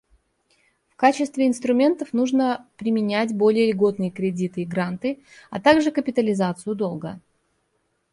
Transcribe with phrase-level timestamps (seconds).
[0.89, 5.19] В качестве инструментов нужно применять более льготные кредиты и гранты,
[5.51, 7.21] а также капитализацию долга.